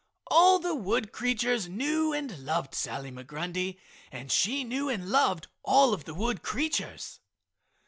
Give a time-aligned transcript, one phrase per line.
[0.31, 3.77] All the wood creatures knew and loved Sally Migrundy
[4.11, 7.19] and she knew and loved all of the wood creatures.